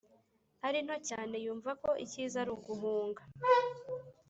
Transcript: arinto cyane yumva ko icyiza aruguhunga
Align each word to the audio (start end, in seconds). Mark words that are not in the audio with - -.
arinto 0.67 0.95
cyane 1.09 1.35
yumva 1.45 1.71
ko 1.83 1.91
icyiza 2.05 2.37
aruguhunga 2.43 3.21